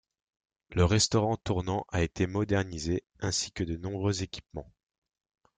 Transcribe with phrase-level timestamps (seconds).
[0.71, 4.71] Le restaurant tournant a été modernisé, ainsi que de nombreux équipements.